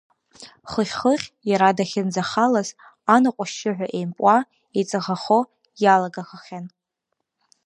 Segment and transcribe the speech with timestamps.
[0.71, 2.69] Хыхь-хыхь, иара дахьынӡахалаз,
[3.15, 4.37] анаҟә ашьшьыҳәа еимпуа,
[4.79, 5.39] иҵаӷахо
[5.83, 6.65] иалагахахьан.